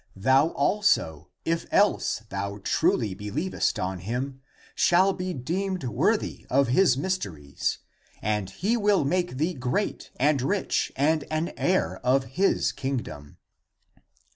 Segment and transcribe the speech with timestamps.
[0.15, 4.41] Thou also, if else thou truly believest on him
[4.73, 7.77] shall be deemed worthy of his mys teries,
[8.19, 13.37] and he will make thee great and rich and an heir of his Kingdom."